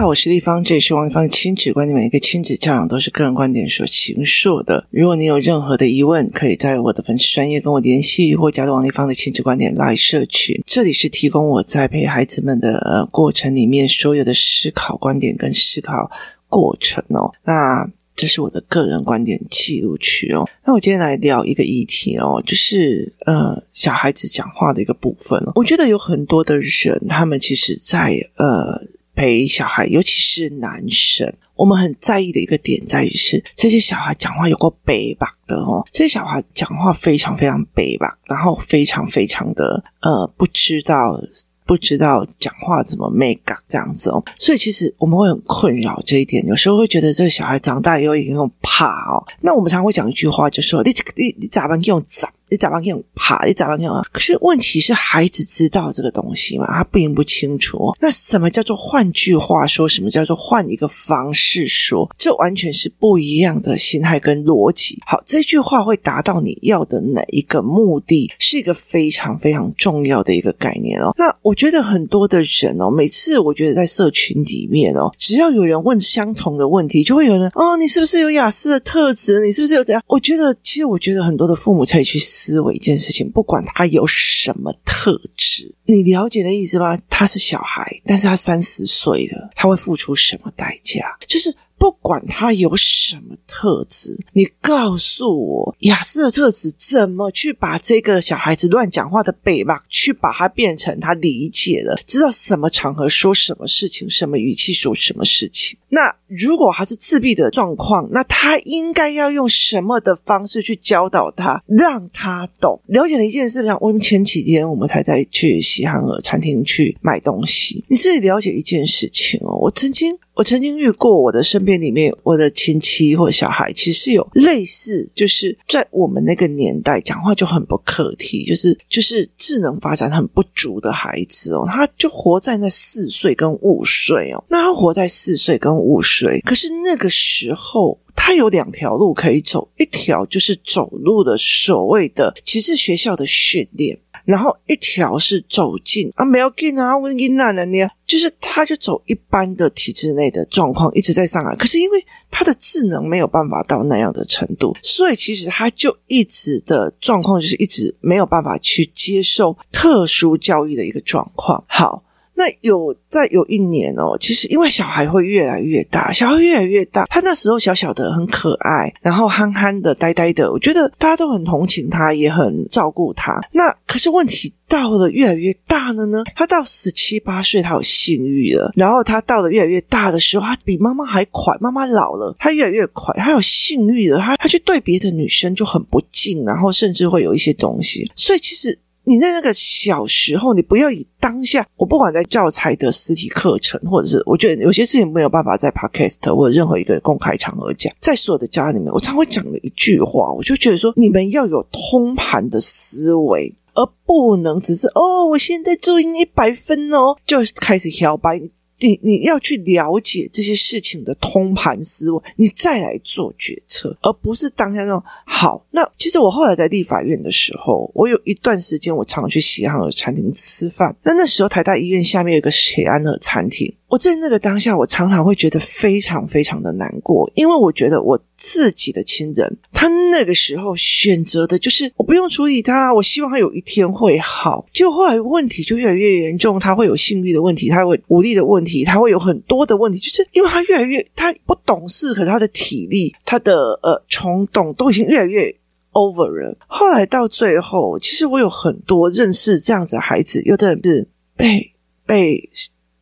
[0.00, 1.94] 好，我是丽芳，这里是王立芳的亲子观点。
[1.94, 4.86] 每一个亲子教养都是个人观点所形塑的。
[4.88, 10.58] 如果你有任何的疑问，可以在我的粉丝专业跟我联系，或加入王立芳的亲子观点来社群。
[10.64, 16.10] 这里是提供我在陪孩子们的呃过程里面所有的思考观点跟思考
[16.48, 17.30] 过程哦。
[17.44, 17.86] 那
[18.16, 20.48] 这是我的个人观点记录区哦。
[20.64, 25.38] 那我今天来聊一个议题哦，就是呃小孩子讲话的一个部分。
[25.56, 28.80] 我觉得有很多的人，他们其实在呃。
[29.14, 41.20] 陪小孩，尤其是男生，我们很在意的一个点在于是这些小孩讲话有够北吧的哦，这些小孩讲话非常非常北吧，然后非常非常的呃不知道
[41.66, 49.24] 不知道讲话怎么 make up 这样子哦，所以其实我们会很困扰这一点，有时候会觉得这个小孩长大以后也很怕哦。
[49.40, 51.80] 那我们常会讲一句话，就说你你你咋办？
[51.80, 52.32] 给我长。
[52.50, 52.82] 你咋办？
[52.84, 53.44] 用爬？
[53.46, 53.80] 你咋办？
[53.80, 54.04] 用啊？
[54.10, 56.66] 可是问题是，孩子知道这个东西吗？
[56.66, 57.94] 他并不清楚。
[58.00, 59.86] 那什么叫做换句话说？
[59.86, 62.10] 什么叫做换一个方式说？
[62.18, 64.98] 这完全是不一样的心态跟逻辑。
[65.06, 68.32] 好，这句话会达到你要的哪一个目的？
[68.38, 71.14] 是一个非常非常重要的一个概念哦。
[71.16, 79.44] 那我觉得很多的人哦，每次我觉得在社群里面哦，只要有人问相同的问题，就会有人哦，你是不是有雅思的特质？
[79.44, 80.02] 你是不是有怎样？
[80.06, 82.18] 我觉得，其实我觉得很多的父母可以去。
[82.18, 86.98] 思思维一件事情，不管他有什么特质，你了解的意思吗？
[87.08, 91.16] 他是小孩，但是他三十岁了，他会付出什么代价？
[91.26, 91.54] 就是。
[91.80, 105.78] 不管他有什么特质，你告诉我亚斯的特质怎么去把这个小孩子乱讲话的背吧，去把它变成他理解了，知道什么场合说什么事情，什么语气说什么事情。
[105.90, 112.80] 那如果他是自闭的状况，那他应该要用什么的方式去教导他，让他懂？
[112.86, 120.16] 了解了一件事情，我们前几天我们才在去喜憨儿餐厅去买东西，你自己了解一件事情哦，我曾经。
[120.34, 143.98] 我曾经遇过我的身边里面，我的亲戚或小孩，其实有类似，就是在我们那个年代讲话就很不客气，就是就是智能发展很不足的孩子哦，他就活在那四岁跟五岁哦，那他活在四岁跟五岁，可是那个时候他有两条路可以走，一条就是走路的所谓的，其实学校的训练。
[144.26, 161.64] 然后一条是走进啊，没有进啊，温音那的呢，就是他就走一般的体制内的状况一直在上海，可是因为他的智能没有办法到那样的程度，所以其实他就一直的状况就是一直没有办法去接受特殊教育的一个状况。
[161.66, 162.04] 好。
[162.40, 173.38] 那有在有一年哦，其实因为小孩会越来越大，小孩越来越大，他那时候小小的很可爱，然后憨憨的、呆呆的，我觉得大家都很同情他，也很照顾他。
[173.52, 188.78] 那可是问题到了越来越大了呢，他到十七八岁，他有性欲了，然后他到了越来越大的时候，他比妈妈还快，妈妈老了，他越来越快，他有性欲了，他他去对别的女生就很不敬，然后甚至会有一些东西，所以其实。
[189.04, 208.40] 你在那个小时候，你不要以当下，我不管在教材的实体课程，或者是我觉得有些事情没有办法在 podcast 或者任何一个公开场合讲，在所有的家里面，我常会讲的一句话，我就觉得说，你们要有通盘的思维，而不能只是哦，我现在注音一百分哦，就开始摇摆。
[208.80, 215.64] 你你要去了解这些事情的通盘思维，你再来做决策，而不是当下那种好。
[215.70, 220.94] 那其实我后来在立法院的时候，我有一段时间我常去喜安和餐厅吃饭。
[221.02, 223.72] 那那时候台大医院下面有个喜安和餐厅。
[223.90, 234.64] 我在那个当下，我常常会觉得非常非常的难过，因为我觉得我自己的亲人，他那个时候选择的就是我不用处理他，我希望他有一天会好。
[234.72, 245.52] 结果后来问题就越来越严重，他会有性欲的问题，他会无力的问题，他会有很多的问题，就是因为他越来越他不懂事，可是他的体力、他的呃冲动都已经越来越
[245.94, 246.56] over 了。
[246.68, 251.72] 后来到最后，其实我有很多认识这样子的孩子，有的人是被
[252.06, 252.48] 被。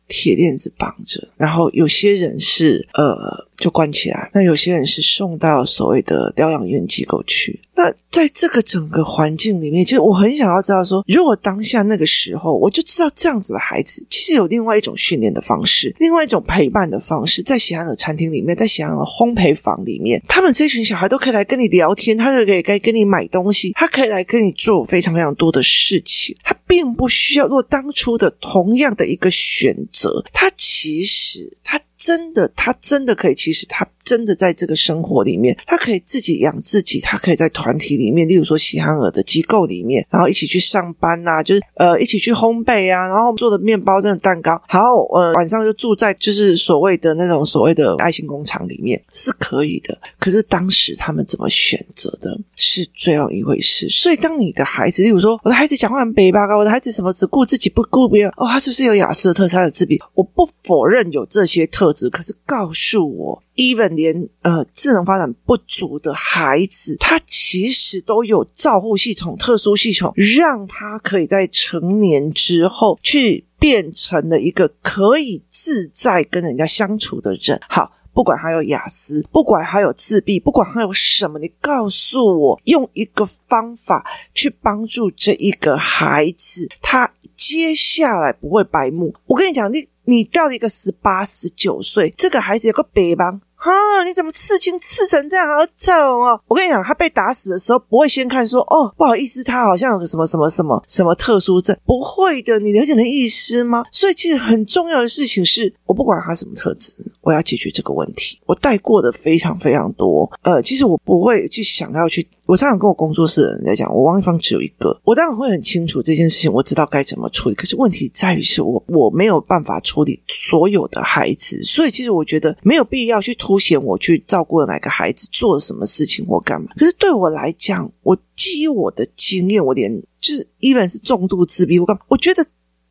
[0.09, 7.59] 铁链子绑着，然后有些人是呃就关起来，那有些人是送到所谓的疗养院机构去。
[7.75, 27.45] 那在这个整个环境里面，其实我很想要知道说，如果当下那个时候，我就知道这样子的孩子，其实有另外一种训练的方式，另外一种陪伴的方式，在喜憨儿餐厅里面，在喜憨儿烘焙房里面，他们这群小孩都可以来跟你聊天，他就可以来跟你买东西，他可以来跟你做非常非常多的事情，他并不需要。
[27.45, 33.85] 如果当初的同样的一个选择，他其实他真的，他真的可以，其实他。
[34.09, 49.95] 真的在这个生活里面，他可以自己养自己，他可以在团体里面，例如说喜憨儿的机构里面，然后一起去上班呐、就是呃一起去烘焙啊，然后做的面包、真的蛋糕，好，呃晚上就住在就是所谓的那种所谓的爱心工厂里面是可以的。
[50.17, 53.87] 可是当时他们怎么选择的，是最后一回事。
[53.89, 60.01] 所以当你的孩子，例如说我的孩子讲话很北巴高，我的孩子什么只顾自己不顾别人，哦，他是不是有雅斯的特质的自闭？
[60.15, 63.43] 我不否认有这些特质，可是告诉我。
[63.59, 77.59] Even 连呃智能发展不足的孩子，他其实都有照护系统、特殊系统，让他可以在成年之后去变成了一个可以自在跟人家相处的人。
[77.67, 89.13] 好，不管他有雅思，不管他有自闭，不管他有什么，你告诉我，用一个方法去帮助这一个孩子，他接下来不会白目。
[89.25, 93.41] 我跟你讲，你你到了一个十八、十九岁，这个孩子有个白帮。
[93.61, 93.71] 哈，
[94.05, 96.39] 你怎么刺青刺成这样，好丑哦！
[96.47, 103.83] 我跟你讲，他被打死的时候不会先看说，哦，不好意思，他好像有个什么什么什么什么特殊症，不会的，你了解那意思吗？
[103.91, 108.39] 所以其实很重要的事情是，我不管他什么特质，我要解决这个问题。
[108.45, 112.25] 我带过的非常非常多，呃，其实我不会去想要去。
[112.49, 117.53] 我常常跟我工作室的人在讲，我王一芳只有一个，我当然会很清楚这件事情，我知道该怎么处理。
[117.53, 126.69] 可是问题在于是我我没有办法处理所有的孩子，所以其实我觉得没有必要去凸显我去照顾了哪个孩子做了什么事情或干嘛。
[126.75, 132.01] 可是对我来讲，我基于我的经验，我连就是 even 是重度自闭，我干嘛？
[132.07, 132.43] 我觉得。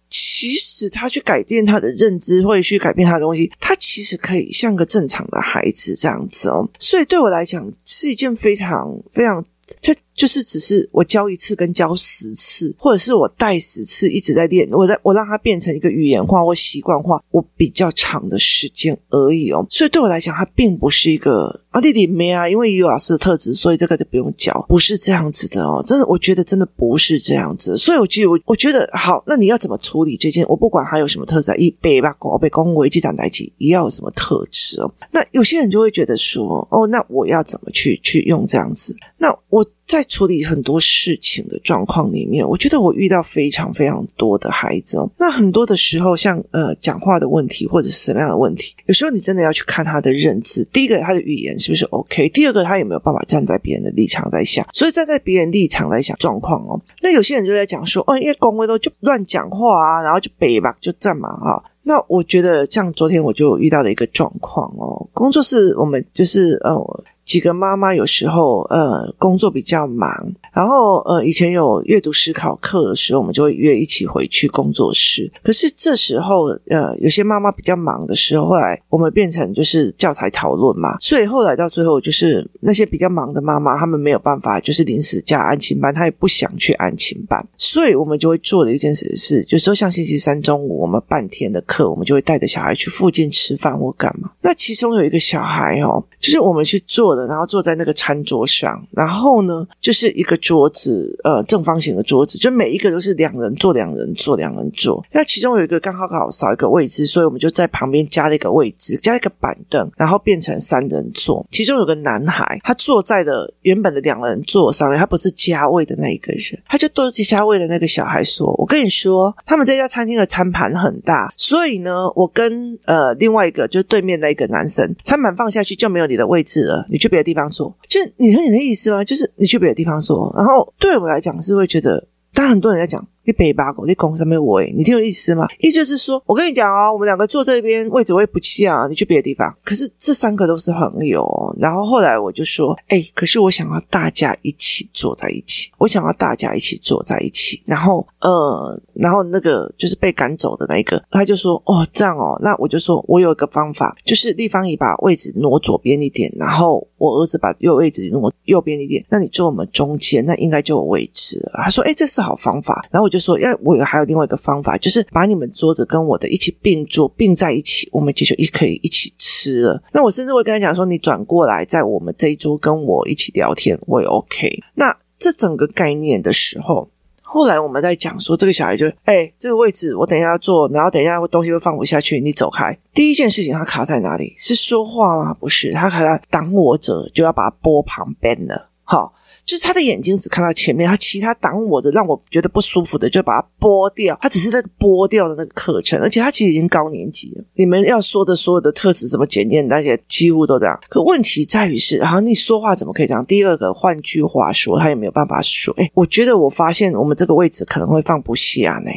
[0.09, 6.69] 其实他去改变他的认知，或者去改变他的东西，他其实可以像个正常的孩子这样子哦。
[6.79, 9.45] 所以对我来讲，是一件非常非常
[9.81, 9.95] 就。
[10.19, 19.65] 就是只是我教一次跟教十次，或者是我带十次一直在练，我在我让它变成一个语言化或习惯化，我比较长的时间而已哦。
[19.71, 25.81] 所以对我来讲，它并不是一个啊弟弟没啊，因为有老师的特质，所以这个就不用教，不是这样子的哦。
[25.87, 27.79] 真的，我觉得真的不是这样子。
[27.79, 30.45] 所以我其实我我觉得好，那你要怎么处理这件？
[30.49, 34.93] 我不管他有什么特质，一背吧，我被公维机长代起，也要有什么特质哦。
[35.13, 38.97] 那有些人就会觉得说，哦，那我要怎么去去用这样子？
[39.17, 39.65] 那我。
[39.89, 45.11] 在处理很多事情的状况里面，我觉得我遇到非常非常多的孩子哦。
[45.19, 50.63] 那很多的时候，像呃讲话的问题或者什么样的问题，有时候你真的要去看他的认知。
[50.67, 52.29] 第一个，他的语言是不是 OK？
[52.29, 54.67] 第二个，他有没有办法站在别人的立场在想？
[54.75, 56.79] 所以站在别人立场来想状况哦。
[57.01, 61.65] 那有些人就在讲说，哦，因为公会都就乱讲话啊，然后就北吧，就这嘛哈。
[61.85, 67.05] 那我觉得，像昨天我就遇到的一个状况哦，工作室我们就是呃。
[67.29, 70.11] 几个妈妈有时候呃工作比较忙，
[70.51, 75.31] 然后呃以前有阅读思考课的时候，我们就会约一起回去工作室。
[75.43, 94.31] 可是这时候呃有些妈妈比较忙的时候，后来我们变成就是教材讨论嘛，所以后来到最后就是那些比较忙的妈妈，她们没有办法就是临时加安亲班，她也不想去安亲班，所以我们就会做的一件事是，就是说像星期三中午我们半天的课，我们就会带着小孩去附近吃饭或干嘛。
[94.41, 97.18] 那其中有一个小孩哦，就是我们去做。
[97.27, 105.05] 然后坐在那个餐桌上，然后呢，就是一个桌子，呃，正方形的桌子，就每一个都是两人坐，两人坐，两人坐。
[105.13, 111.45] 那其中有一个刚好刚好少一个位置，所以我们就在旁边加了一个位置，加一个板凳，然后变成三人座。
[111.51, 129.03] 其中有个男孩，他坐在了原本的两人座上面，他不是加位的那一个人，他就对着加位的那个小孩说：“我跟你说，他们这家餐厅的餐盘很大，所以呢，我跟呃另外一个就是对面那个男生，餐盘放下去就没有你的位置了，你”别的地方说，就你和你的意思吗？
[129.03, 133.07] 就是你去别的地方说，然后对我来讲是会觉得，当然很多人在讲。
[133.29, 135.47] 你北八狗，你拱上面我诶，你听我意思吗？
[135.59, 139.55] 意思就是说，我跟你讲哦，我们两个坐这边位置我也不啊，你去别的地方。
[139.63, 141.29] 可是这三个都是朋友，
[141.61, 147.63] 然后后来我就说，哎，可是我想要大家一起坐在一起，我想要大家一起坐在一起。
[147.67, 161.61] 然后，呃，然后那个就是被赶走的那一个，他就说，哦，这样哦，那我就说我有一个方法，就是立方体把位置挪左边一点，然后我儿子把右位置挪右边一点，那你坐我们中间，那应该就有位置了。
[161.63, 162.89] 他说，哎，这是好方法。
[162.91, 163.18] 然后我就。
[163.21, 169.83] 说要我还有另外一个方法，就是把你们桌子跟我的一起并桌并在一起，我们就就一可以一起吃了。
[169.93, 174.51] 那我甚至会跟他讲说，你转过来在我们这一桌跟我一起聊天，我也 OK。
[174.75, 176.89] 那这整个概念的时候，
[177.23, 182.77] 后来我们在讲说，这个小孩就哎、这个位置我等一下要坐，然后等一下东西会放不下去，你走开。
[182.93, 184.35] 第一件事情他卡在哪里？
[184.37, 185.35] 是说话吗？
[185.35, 188.71] 不是，他卡在挡我者就要把它拨旁边了。
[188.85, 189.13] 好。
[189.49, 194.17] 就是他的眼睛只看到前面，他其他挡我的让我觉得不舒服的就把它剥掉。
[194.21, 197.43] 他只是那个剥掉的那个课程，而且他其实已经高年级了。
[197.55, 200.79] 你们要说的所有的特质怎么检验，那些几乎都这样。
[200.91, 203.25] 可问题在于是，然后你说话怎么可以这样？
[203.25, 205.73] 第二个，换句话说，他也没有办法说。
[205.79, 208.91] 哎，我觉得我发现我们这个位置可能会放不下呢。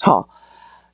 [0.00, 0.28] 好，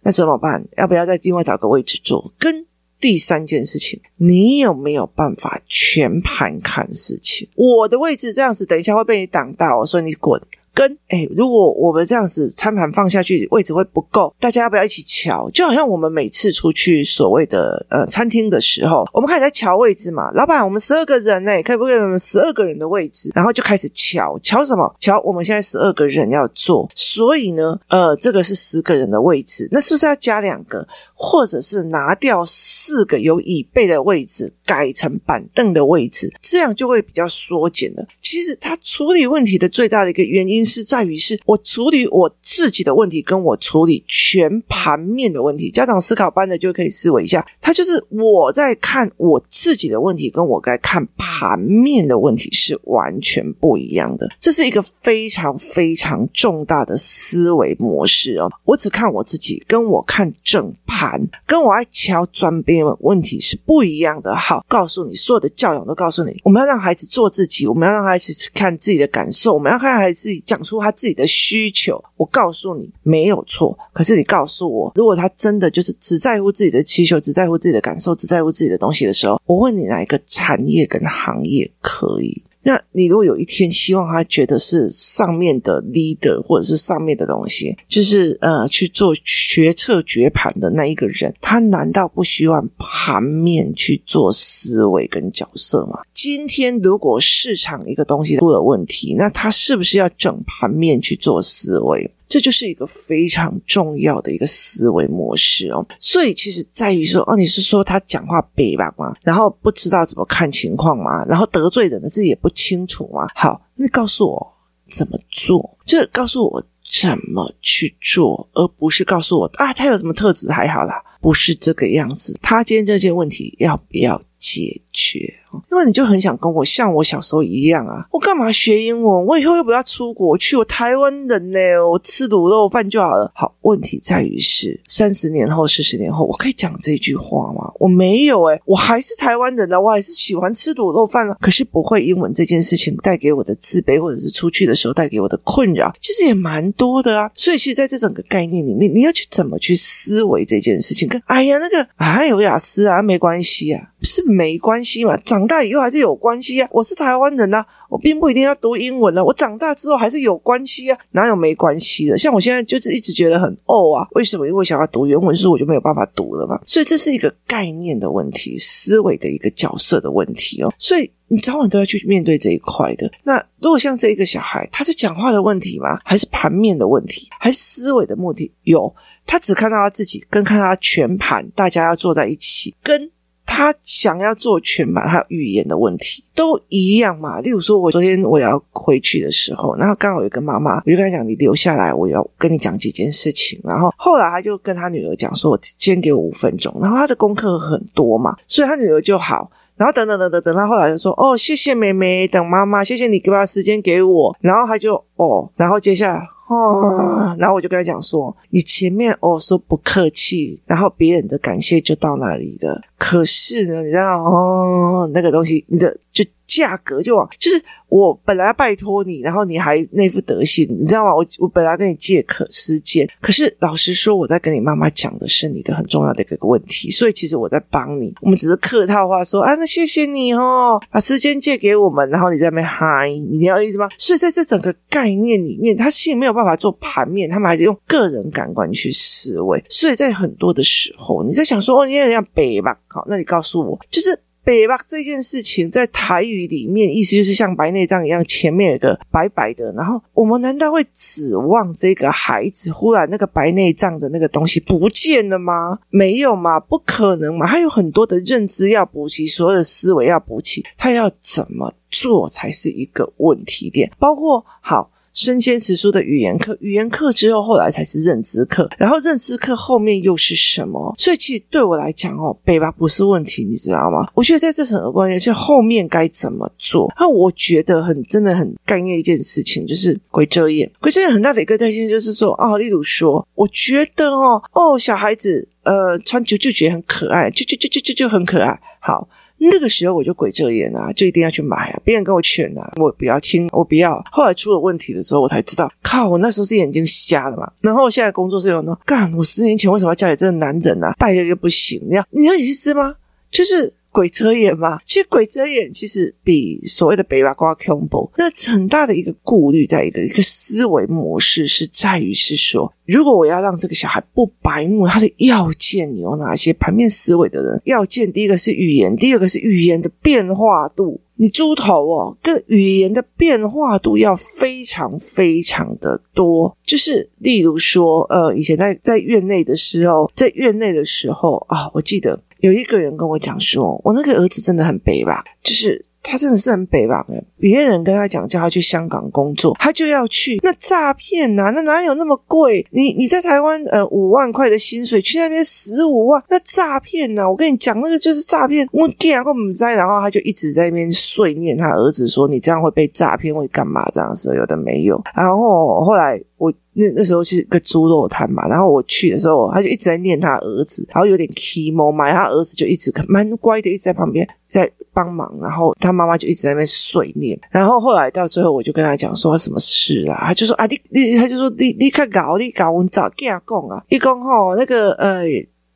[0.02, 0.62] 那怎么办？
[0.76, 2.30] 要不要再另外找个位置坐？
[2.38, 2.66] 跟
[3.00, 7.48] 第三件事情，你有没有办法全盘看事情？
[7.54, 10.40] 我的位置这样子，等一下会被你挡到，所以你滚。
[10.78, 15.50] 跟哎，如果我们这样子餐盘放下去，位置会不够，大家要不要一起瞧？
[15.50, 20.30] 就好像我们每次出去所谓的呃餐厅的时候，我们开始在瞧位置嘛。
[20.35, 23.32] 老板，我们十二个人呢，可以不可以我们十二个人的位置？
[23.35, 24.94] 然后就开始瞧瞧什么？
[25.00, 38.06] 瞧我们现在十二个人要坐，所以呢，呃，这个是十个人的位置，那是不是要加两个，或者是拿掉四个有椅背的位置，改成板凳的位置，这样就会比较缩减了。
[38.23, 45.70] 其实他处理问题的最大的一个原因是在于，是我处理我自己的问题，跟我处理全盘面的问题。
[45.70, 54.28] 家长思考班的就可以思维一下，他就是我在看我自己的问题，跟我该看盘面的问题是完全不一样的。
[54.38, 58.52] 这是一个非常非常重大的思维模式哦。
[58.64, 64.37] 我只看我自己，跟我看整盘，跟我爱敲砖边问题是不一样的。
[64.37, 68.28] 好，告诉你，所有的教养都告诉你，我们要让孩子做自己，我们要让孩子。
[68.52, 72.02] 看自己的感受，我们要看孩子自己讲出他自己的需求。
[72.16, 82.42] 我告诉你没有错，可是你告诉我，如果他真的就是只在乎自己的需求，只在乎自己的感受，只在乎自己的东西的时候，我问你哪一个产业跟行业可以？
[82.68, 96.00] 那你如果有一天希望他觉得是上面的 leader 或者是上面的东西，就是呃去做决策决盘的那一个人，他难道不希望盘面去做思维跟角色吗？
[96.12, 102.10] 今天如果市场一个东西出了问题，那他是不是要整盘面去做思维？
[102.28, 109.14] 这就是一个非常重要的一个思维模式哦，所以其实在于说，哦，你是说他讲话北吧吗？
[109.23, 111.25] 然后不知道怎么看情况吗？
[111.26, 113.26] 然后得罪人的自己也不清楚吗？
[113.35, 114.47] 好，那告诉我
[114.90, 122.38] 怎么做，就告诉我怎么去做，而不是告诉我啊，他有什么特质还好啦，不是这个样子。
[122.42, 125.32] 他今天这些问题要不要解学？
[125.70, 129.24] 因为你就很想跟我像我小时候一样啊，我干嘛学英文？
[129.24, 131.58] 我以后又不要出国去，我台湾人呢，
[131.90, 133.30] 我吃卤肉饭就好了。
[133.34, 137.72] 好，问题在于是三十年后、四十年后，我可以讲这句话吗？
[137.78, 141.36] 我没有诶，我还是台湾人呢，我还是喜欢吃卤肉饭啊。
[141.40, 147.30] 可是不会英文这件事情带给我的自卑，或者是出去的时候带给我的困扰，其实也蛮多的啊。
[147.34, 151.08] 所以其实在这整个概念里面，你要去怎么去思维这件事情？
[151.08, 155.16] 跟哎呀那个啊有雅思啊没关系啊，是没关系嘛？
[155.25, 155.78] 长大以后。
[155.78, 156.68] 还是有关系啊！
[156.73, 159.25] 我是台湾人呐、啊，我并不一定要读英文了、啊。
[159.25, 162.18] 我长大之后还是有关系啊，哪有没关系的？
[162.18, 164.45] 像我现在就是一直觉得很哦啊，为什么？
[164.45, 166.61] 因为我想要读原文书，我就没有办法读了嘛。
[166.66, 170.75] 所以这是一个概念的问题，思维的一个角色的问题哦。
[170.76, 173.09] 所以你早晚都要去面对这一块的。
[173.23, 175.97] 那如果像这一个小孩，他是讲话的问题吗？
[176.04, 177.28] 还是盘面的问题？
[177.38, 178.52] 还是思维的问题？
[178.64, 178.92] 有，
[179.25, 183.11] 他只看到他自己，跟看到他全盘，大家要坐在一起，跟。
[183.50, 187.40] 他想要做全盘，还有语言的问题都一样嘛？
[187.40, 199.50] 例如说，我昨天我要回去的时候，然后刚好有一个妈妈，我就跟他讲：“你留下来，我要跟你讲几件事情。”然后后来他就跟他女儿讲说：“我先给我五分钟。”然后他的功课很多嘛，所以他女儿就好。
[199.76, 206.22] 然后等等等等等，他后来就说：“哦，谢谢妹妹，等妈妈，谢谢你给把时间给我。”然后他就哦，然后接下来。
[206.48, 212.80] 哦，然后我就跟他讲说，你前面哦说不客气，然后别人的感谢就到那里了。
[212.98, 216.24] 可是呢，你知道哦，那个东西，你的就。
[216.48, 221.14] 价格就往，就是我本来要拜托你，然后你还那副德行，你知道吗？
[221.14, 228.14] 我我本来跟你借可时间，可是老实说，我在跟你妈妈讲的是你的很重要的一个问题，所以其实我在帮你。
[228.21, 233.88] 我们只是客套话说啊，那谢谢你哦，把时间借给我们，然后你在那边嗨，你要意思吗？
[233.97, 239.64] 所以在这整个概念里面，他其实没有办法做盘面，他们还是用个人感官去思维。
[239.68, 242.78] 所以在很多的时候，你在想说哦，你也要北吧？
[242.88, 244.18] 好，那你告诉我，就是。
[244.48, 249.70] 北吧这件事情在台语里面，意思就是像白内障一样，前面有个白白的。
[249.74, 255.78] 然后我们难道会指望这个孩子忽然那个白内障的那个东西不见了吗？
[255.90, 257.46] 没有嘛，不可能嘛。
[257.46, 263.92] 他有很多的认知要补齐，所有的思维要补齐，他要怎么做才是一个问题点？
[263.98, 264.90] 包括好。
[265.18, 270.94] 身先词书的语言课，语言课之后后来才是认知课，然后认知课后面又是什么？
[270.96, 274.08] 所以其实对我来讲哦，北吧不是问题，你知道吗？
[274.14, 276.88] 我觉得在这层关系，就后面该怎么做？
[277.00, 280.70] 那我觉得很真的很概念一件事情，就是鬼遮眼。
[280.78, 289.08] 鬼遮眼很大的一个担心就是说，哦，例如说，我觉得哦哦，小孩子呃穿就就觉得很可爱，就就就就就就很可爱，好。
[289.38, 291.80] 那个时候我就鬼遮眼啊，就一定要去买啊！
[291.85, 294.04] 别人跟我劝啊，我不要听，我不要。
[294.11, 296.09] 后来出了问题的时候，我才知道，靠！
[296.09, 297.50] 我那时候是眼睛瞎了嘛。
[297.61, 299.12] 然后我现在工作是有呢，干！
[299.14, 300.92] 我十年前为什么要嫁给这个男人呢？
[300.99, 302.95] 败了又不行，你要你要意思吗？
[303.30, 303.73] 就是。
[303.90, 308.11] 鬼遮眼嘛，其实鬼遮眼其实比所谓的北八卦恐怖。
[308.16, 316.52] 那很大的一个顾虑，在一个一个思维模式是在于是说，如果我要让这个小孩不白目，他的要件有哪些？
[316.54, 321.00] 盘面思维的人要件，第一个是语言，第二个是语言的变化度。
[321.21, 326.57] 你猪头哦，跟语言的变化度要非常非常的多。
[326.62, 332.21] 就是例如说，呃，以前在在院内的时候，在院内的时候啊，我记得。
[332.38, 337.06] 有一个人跟我讲说，我那个儿子真的很悲吧，就是他真的是很北吧。
[337.38, 340.38] 别人跟他讲叫他去香港工作，他就要去。
[340.42, 342.66] 那诈骗呐，那哪有那么贵？
[342.70, 347.28] 你你在台湾呃五万块的薪水，去那边十五万，那诈骗呐！
[347.28, 348.66] 我跟你讲，那个就是诈骗。
[348.72, 353.88] 我干然后我们在，然后他就一直在那边碎念他儿子说：“你这样会被诈骗，会干嘛？
[353.92, 356.52] 这样子有的没有。”然后后来我。
[356.80, 375.22] 那那时候是个猪肉摊嘛，然后我去的时候，他就一直在念他儿子，然后有点 emo 嘛，他儿子就一直蛮乖的，一直在旁边在帮忙，然后他妈妈就一直在那边碎念，然后后来到最后，我就跟他讲说什么事啊，他就说啊，你你，他就说你你看搞你搞，我早跟他讲啊，一讲吼那个呃。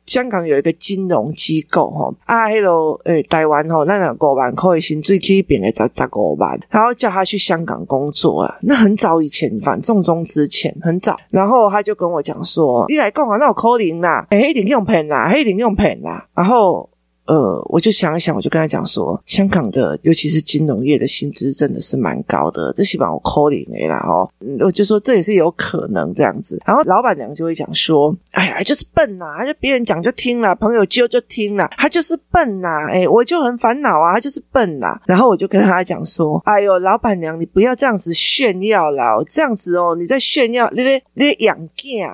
[0.05, 2.69] 香港有一个金融机构，吼啊，迄个
[3.05, 8.53] 诶，台湾吼，那两个万块薪水去变个十十五万，然后叫他去香港工作啊。
[8.63, 16.89] 那很早以前，反送中之前很早，然后他就跟我讲说：“你来讲啊，那有可能啦，诶，一定用骗啦，一定用骗啦。”然后。
[17.25, 26.61] 呃，我就想一想，我就跟他讲说，香港的尤其是金融业的薪资真的是蛮高的，这起码我 calling 诶啦哦，我就说这也是有可能这样子。
[26.65, 35.01] 然后老板娘就会讲说，哎呀，就是笨呐、啊，就别人讲就听了，朋友揪就听了，他就是笨呐、啊，我就很烦恼啊，他就是笨呐、啊。
[35.05, 42.11] 然后我就跟他讲说，哎呦，老板娘，你不要这样子炫耀啦，这样子哦，你在炫耀，你在你在养囝。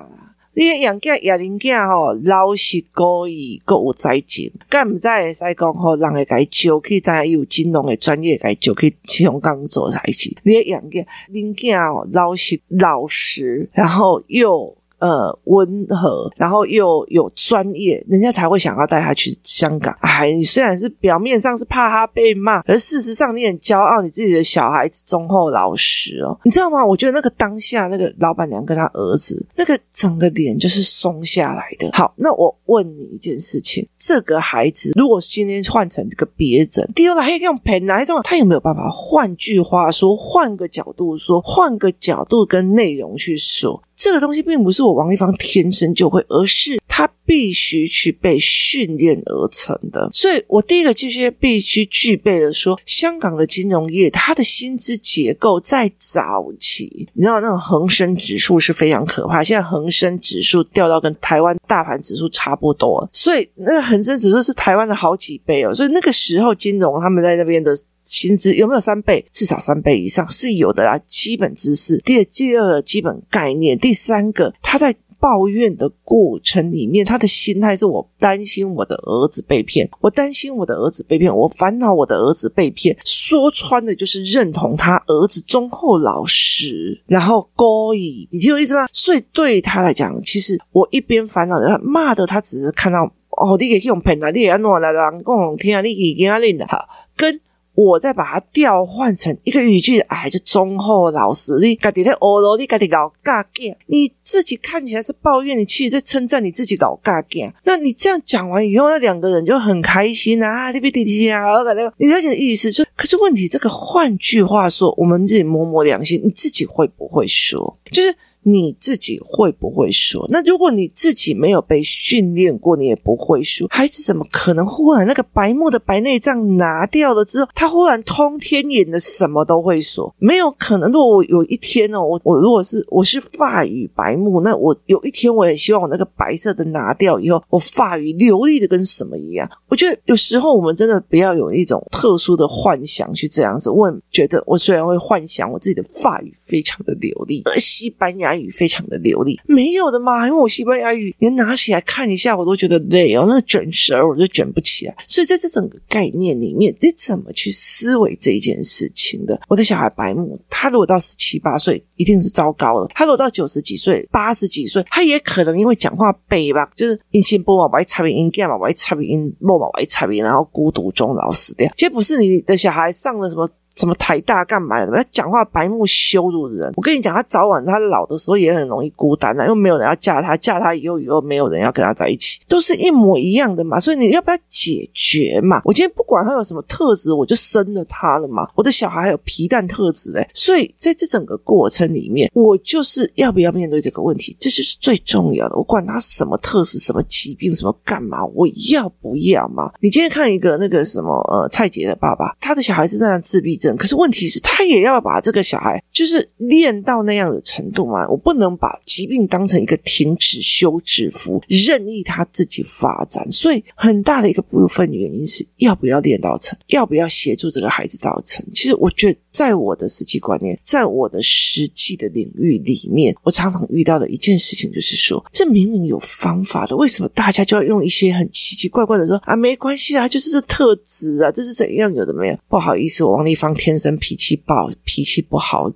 [0.59, 10.35] 你养囝养恁囝吼，老实故意，阁有才情，干毋知会使讲吼，人会甲伊招去，知影伊有金融诶专业，甲伊招去香港做代志。
[10.43, 14.75] 你养囝恁囝吼，老实老实，然后又。
[14.99, 19.95] 呃，温和，然后又有专业，人家才会想要带他去香港。
[20.01, 26.85] 哎，你虽然是表面上是怕他被骂，而事实上你很骄傲，你自己的小孩子忠厚老实哦，你知道吗？
[26.85, 31.89] 我觉得那个当下，那个老板娘跟他儿子，那个整个脸就是松下来的。
[31.93, 38.89] 好，那我问你一件事情：这个孩子如果今天换成这个别人，第二个还用骗来说，他有没有办法？
[38.89, 43.81] 换句话说，换个角度说，换个角度跟内容去说。
[43.99, 50.09] 这个东西并不是我王丽芳天生就会，而是他必须去被训练而成的。
[50.13, 65.73] 所以我第一个就是必须具备的说，香港的金融业它的薪资结构在早期，你知道那种恒生指数是非常可怕，现在恒生指数掉到跟台湾大盘指数差不多，所以那个恒生指数是台湾的好几倍哦。
[65.73, 67.77] 所以那个时候金融他们在那边的。
[68.09, 69.23] 薪资有没有三倍？
[69.31, 70.97] 至少三倍以上是有的啦。
[71.05, 82.97] 基本知识，第二，第二个基本概念，第三个，他在抱怨的过程里面，他的心态是我担心我的儿子被骗，我担心我的儿子被骗，我烦恼我的儿子被骗。
[83.05, 88.87] 说穿的就是认同他儿子忠厚老实，然后勾引，你听我意思吗？
[88.91, 97.39] 所以对他来讲，其实我一边烦恼他骂的，他只是看到哦，你给用骗啊，你给安诺来人讲听啊，你给给他认的好跟。
[97.79, 101.57] 我再把它调换成一个语句，哎，就忠厚老实。
[101.61, 107.49] 你家己在欧罗，你家己搞尬劲，你自己看起来是抱怨，你其实在称赞你自己搞尬劲。
[107.63, 117.77] 那你这样讲完以后，那两个人就很开心啊，你别提啊，我感觉你了解的意思就，可是问题，这个换句话说，我们自己摸摸良心，你自己会不会说？
[117.91, 118.13] 就是。
[118.43, 120.27] 你自己会不会说？
[120.29, 130.13] 那如果你自己没有被训练过，你也不会说，孩子怎么可能忽然那个白目的白内障拿掉了之后，他忽然通天眼的什么都会说？
[130.17, 130.91] 没有可能。
[130.91, 139.49] 如果我有一天哦，我我如果是我是发语白目，那我有一天我也希望我那个白色的拿掉以后，我发语流利的跟什么一样？
[139.67, 143.69] 我觉得有时候我们真的不要有一种特殊的幻想去这样子。
[143.69, 154.95] 我觉得我虽然会幻想我自己的发语非常的流利，而西班牙语非常的流利，没有的嘛，因为我西班牙语连拿起来看一下我都觉得累哦，那个卷舌我就卷不起来。
[155.07, 159.39] 所以在这整个概念里面，你怎么去思维这一件事情的？
[159.47, 171.71] 我的小孩白目，他如果到十七八岁，一定是糟糕了；他如果到九十几岁、八十几岁，他也可能因为讲话背吧，就是音信不嘛，我一插鼻音，干嘛我一插鼻音，莫嘛我一插鼻，然后孤独终老死掉。
[171.75, 173.49] 其实不是你的小孩上了什么。
[173.79, 174.91] 什么台大干嘛的？
[174.91, 176.69] 他讲话白目羞辱人。
[176.75, 183.79] 我跟你讲，他早晚他老的时候也很容易孤单啊，因为没有人要嫁他，嫁他以后以后没有人要跟他在一起，都是一模一样的嘛。
[183.79, 185.61] 所以你要不要解决嘛？
[185.63, 188.49] 我今天不管他有什么特质，我就生了他了嘛。
[188.53, 195.55] 我的小孩还有皮蛋特质嘞，所以在这整个过程里面，我就是要不要面对这个问题，这就是最重要的。
[195.55, 199.71] 我管他什么特质、什么疾病、什么干嘛，我要不要嘛？
[199.79, 203.68] 你今天看一个那个什么呃蔡杰的爸爸，他的小孩是这样自闭症。
[203.75, 208.07] 可是问题是，他也要把这个小孩就是练到那样的程度嘛？
[208.07, 213.29] 我不能把疾病当成一个停止休止符，任意他自己发展。
[213.29, 218.45] 所以很大的一个部分原因是要不要练到成，要不要协助这个孩子到成。
[218.53, 229.35] 其实我觉得，在我的实际观念，在我的实际的领域里面，我常常遇到的一件事情就是说，这明明有方法的，为什么大家就要用一些很奇奇怪怪的说啊？
[229.35, 231.93] 没关系啊，就是这特质啊，这是怎样？
[231.93, 232.37] 有的没有？
[232.47, 233.49] 不好意思，我王丽芳。
[233.55, 235.67] 天生脾气暴，脾气不好，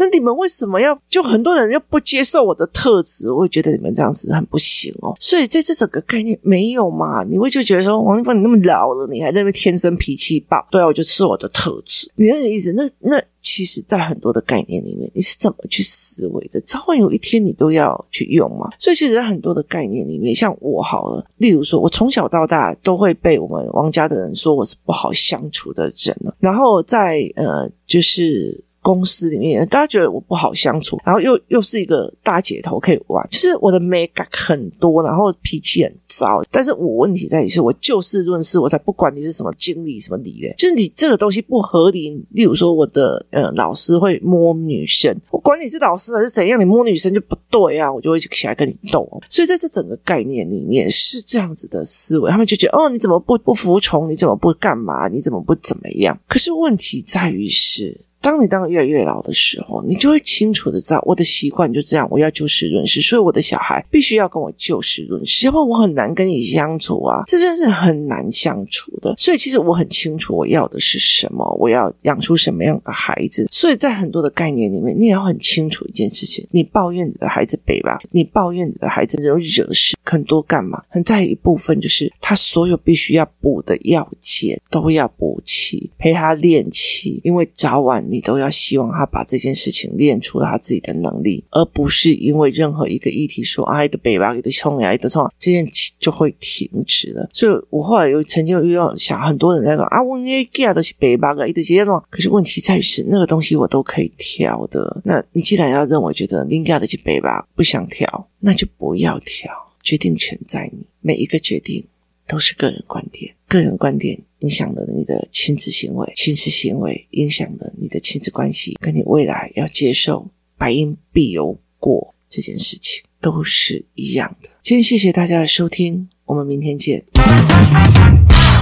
[0.00, 0.98] 那你们为什么要？
[1.08, 5.14] 就很多人又不接受我的特质，我会觉得你们这样子很不行哦。
[5.20, 7.22] 所以在这整个概念没有嘛？
[7.22, 10.66] 你会就觉得说，王一峰你那么老了，你还认为天生脾气暴？
[10.70, 12.10] 对啊，我就是我的特质。
[12.16, 12.72] 你那个意思？
[12.72, 13.22] 那那。
[13.42, 16.60] 其实，在很多的概念里面，你是怎么去思维的？
[16.60, 18.68] 早晚有一天你都要去用嘛。
[18.78, 26.16] 所以，其实，在很多的概念里面，像我好了，例如说，我从小到大都会被我们王家的人说我是不好相处的人。
[26.38, 28.62] 然后在呃，就是。
[28.82, 36.42] 公司里面，大家觉得我不好相处，然后又又是一个大姐头可以玩，就是我的美感很多，然后脾气很糟。
[36.50, 42.10] 但是我问题在于是，我就事论事，我才不管你是什么经理什么理的，就是你这个东西不合理。
[42.30, 49.08] 例如说，我的呃老师会摸女生，我管你是老师还是怎样，你摸女生就不对啊，我就会起来跟你斗。
[49.28, 54.08] 所以在这整个概念里面是这样子的思维，他们就觉得哦，你怎么不不服从？
[54.08, 55.08] 你怎么不干嘛？
[55.08, 56.18] 你怎么不怎么样？
[56.26, 58.00] 可是问题在于是。
[58.20, 69.14] 当你当越来越老的时候，你就会清楚的知道，我的习惯就这样，我要就事论事，所以我的小孩必须要跟我就事论事，要不然我很难跟你相处啊，这真是很难相处的。
[69.16, 73.46] 所以其实我很清楚我要的是什么，我要养出什么样的孩子。
[73.50, 80.82] 所以在很多的概念里面，你也要很清楚一件事情：你抱怨你的孩子北吧，你抱怨你的孩子容易惹事，很多干嘛？
[80.88, 88.06] 很在意一部分就是他所有必须要补的要件都要补齐，陪他练气，因为早晚。
[88.10, 95.66] 你都要希望他把这件事情练出他自己的能力，而不是因为任何一个议题说啊，你的北吧，你的冲呀，你的冲，这件
[95.98, 97.28] 就会停止了。
[97.32, 102.02] 所以我后来又曾经有遇到想很多人在说啊，我那个都是北吧，一直接弄。
[102.10, 105.00] 可是问题在于是那个东西我都可以调的。
[105.04, 109.50] 那你既然要认为觉得应该的去北吧，不想调，那就不要调，
[109.82, 111.84] 决定权在你，每一个决定。
[112.30, 124.48] 都是个人观点，个人观点影响了你的亲子行为，亲子行为影响了你的亲子关系，跟你未来要接受百因必有果这件事情都是一样的。
[124.62, 127.04] 今天谢谢大家的收听，我们明天见。